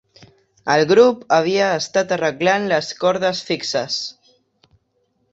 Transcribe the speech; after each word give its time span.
El 0.75 0.83
grup 0.91 1.19
havia 1.35 1.67
estat 1.81 2.13
arreglant 2.17 2.65
les 2.71 2.89
cordes 3.03 3.43
fixes. 3.51 3.99